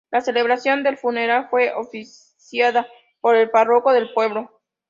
[0.09, 2.87] La celebración del funeral fue oficiada
[3.19, 4.49] por el párroco del pueblo.